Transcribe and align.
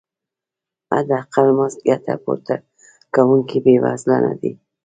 حداقل 0.91 1.47
مزد 1.57 1.79
ګټه 1.87 2.13
پورته 2.23 2.55
کوونکي 3.15 3.57
بې 3.65 3.75
وزله 3.83 4.17
نه 4.25 4.33
دي. 4.41 4.51